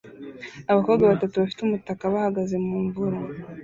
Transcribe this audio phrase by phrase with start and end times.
[0.71, 3.17] Abakobwa batatu bafite umutaka bahagaze mumvura